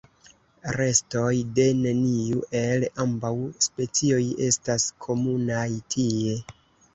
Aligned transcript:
Restoj 0.75 1.33
de 1.59 1.65
neniu 1.81 2.39
el 2.61 2.85
ambaŭ 3.03 3.31
specioj 3.67 4.23
estas 4.47 4.89
komunaj 5.07 5.67
tie. 5.97 6.35